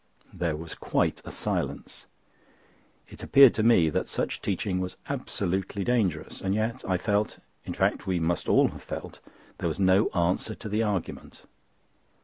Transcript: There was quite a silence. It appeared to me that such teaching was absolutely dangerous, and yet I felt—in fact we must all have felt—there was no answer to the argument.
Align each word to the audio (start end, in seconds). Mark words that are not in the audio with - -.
There 0.33 0.55
was 0.55 0.73
quite 0.73 1.21
a 1.23 1.29
silence. 1.29 2.07
It 3.07 3.21
appeared 3.21 3.53
to 3.53 3.61
me 3.61 3.91
that 3.91 4.07
such 4.07 4.41
teaching 4.41 4.79
was 4.79 4.97
absolutely 5.09 5.83
dangerous, 5.83 6.41
and 6.41 6.55
yet 6.55 6.83
I 6.89 6.97
felt—in 6.97 7.73
fact 7.75 8.07
we 8.07 8.19
must 8.19 8.49
all 8.49 8.69
have 8.69 8.81
felt—there 8.83 9.69
was 9.69 9.79
no 9.79 10.07
answer 10.15 10.55
to 10.55 10.67
the 10.67 10.81
argument. 10.81 11.43